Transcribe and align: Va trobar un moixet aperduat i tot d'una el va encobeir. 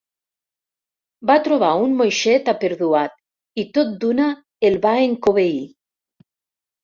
Va 1.31 1.35
trobar 1.47 1.67
un 1.81 1.91
moixet 1.99 2.47
aperduat 2.53 3.13
i 3.63 3.65
tot 3.77 3.91
d'una 4.05 4.29
el 4.71 4.79
va 4.87 4.95
encobeir. 5.11 5.63